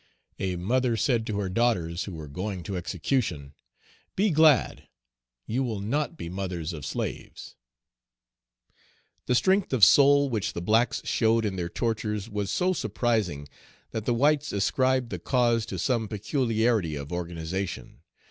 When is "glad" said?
4.31-4.87